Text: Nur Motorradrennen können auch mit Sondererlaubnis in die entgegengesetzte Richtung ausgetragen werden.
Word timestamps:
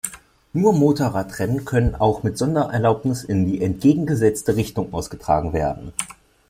Nur 0.53 0.73
Motorradrennen 0.73 1.63
können 1.63 1.93
auch 1.93 2.23
mit 2.23 2.35
Sondererlaubnis 2.35 3.23
in 3.23 3.45
die 3.45 3.61
entgegengesetzte 3.61 4.55
Richtung 4.55 4.91
ausgetragen 4.95 5.53
werden. 5.53 5.93